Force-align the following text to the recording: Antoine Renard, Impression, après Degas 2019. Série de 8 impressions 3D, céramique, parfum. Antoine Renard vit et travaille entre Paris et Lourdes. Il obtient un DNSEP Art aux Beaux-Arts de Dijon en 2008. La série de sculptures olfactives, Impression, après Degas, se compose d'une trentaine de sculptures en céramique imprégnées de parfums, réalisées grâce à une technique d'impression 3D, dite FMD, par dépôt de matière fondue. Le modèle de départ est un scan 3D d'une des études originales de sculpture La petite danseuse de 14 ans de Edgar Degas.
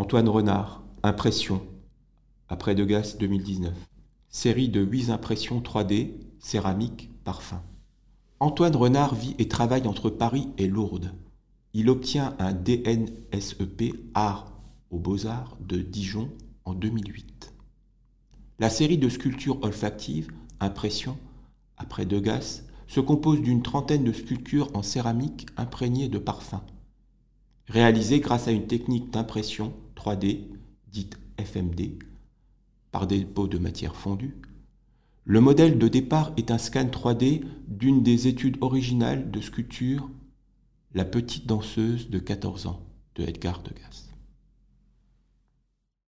Antoine 0.00 0.30
Renard, 0.30 0.82
Impression, 1.02 1.60
après 2.48 2.74
Degas 2.74 3.16
2019. 3.20 3.74
Série 4.30 4.70
de 4.70 4.80
8 4.80 5.10
impressions 5.10 5.60
3D, 5.60 6.12
céramique, 6.38 7.10
parfum. 7.22 7.60
Antoine 8.40 8.74
Renard 8.74 9.14
vit 9.14 9.34
et 9.38 9.46
travaille 9.46 9.86
entre 9.86 10.08
Paris 10.08 10.48
et 10.56 10.68
Lourdes. 10.68 11.12
Il 11.74 11.90
obtient 11.90 12.34
un 12.38 12.54
DNSEP 12.54 13.92
Art 14.14 14.50
aux 14.90 14.98
Beaux-Arts 14.98 15.58
de 15.60 15.76
Dijon 15.76 16.30
en 16.64 16.72
2008. 16.72 17.52
La 18.58 18.70
série 18.70 18.96
de 18.96 19.10
sculptures 19.10 19.62
olfactives, 19.62 20.32
Impression, 20.60 21.18
après 21.76 22.06
Degas, 22.06 22.62
se 22.86 23.00
compose 23.00 23.42
d'une 23.42 23.62
trentaine 23.62 24.04
de 24.04 24.12
sculptures 24.14 24.70
en 24.72 24.82
céramique 24.82 25.46
imprégnées 25.58 26.08
de 26.08 26.18
parfums, 26.18 26.64
réalisées 27.68 28.20
grâce 28.20 28.48
à 28.48 28.52
une 28.52 28.66
technique 28.66 29.10
d'impression 29.10 29.74
3D, 30.00 30.46
dite 30.90 31.18
FMD, 31.38 31.98
par 32.90 33.06
dépôt 33.06 33.46
de 33.48 33.58
matière 33.58 33.94
fondue. 33.94 34.36
Le 35.24 35.40
modèle 35.40 35.78
de 35.78 35.88
départ 35.88 36.32
est 36.38 36.50
un 36.50 36.56
scan 36.56 36.86
3D 36.86 37.44
d'une 37.68 38.02
des 38.02 38.26
études 38.26 38.56
originales 38.62 39.30
de 39.30 39.40
sculpture 39.42 40.08
La 40.94 41.04
petite 41.04 41.46
danseuse 41.46 42.08
de 42.08 42.18
14 42.18 42.66
ans 42.66 42.80
de 43.14 43.24
Edgar 43.24 43.62
Degas. 43.62 44.09